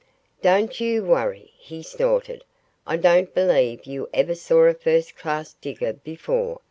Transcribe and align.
"Don't 0.41 0.79
you 0.79 1.03
worry!" 1.05 1.51
he 1.59 1.83
snorted. 1.83 2.43
"I 2.87 2.97
don't 2.97 3.31
believe 3.35 3.85
you 3.85 4.09
ever 4.15 4.33
saw 4.33 4.63
a 4.65 4.73
first 4.73 5.15
class 5.15 5.53
digger 5.53 5.93
before. 5.93 6.59